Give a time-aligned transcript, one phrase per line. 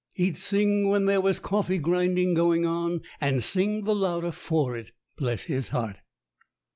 [0.15, 4.93] He'd sing when there was coffee grinding going on, and sing the louder for it.
[5.15, 5.99] Bless his heart!